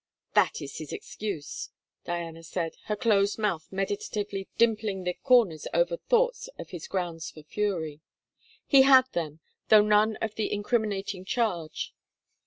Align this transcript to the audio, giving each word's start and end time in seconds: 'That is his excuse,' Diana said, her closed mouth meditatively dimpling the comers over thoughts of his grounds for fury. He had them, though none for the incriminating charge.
'That 0.33 0.63
is 0.63 0.79
his 0.79 0.91
excuse,' 0.91 1.69
Diana 2.05 2.41
said, 2.41 2.73
her 2.85 2.95
closed 2.95 3.37
mouth 3.37 3.67
meditatively 3.69 4.47
dimpling 4.57 5.03
the 5.03 5.13
comers 5.23 5.67
over 5.75 5.95
thoughts 5.95 6.47
of 6.57 6.71
his 6.71 6.87
grounds 6.87 7.29
for 7.29 7.43
fury. 7.43 8.01
He 8.65 8.81
had 8.81 9.05
them, 9.11 9.41
though 9.69 9.83
none 9.83 10.17
for 10.19 10.29
the 10.29 10.51
incriminating 10.51 11.23
charge. 11.23 11.93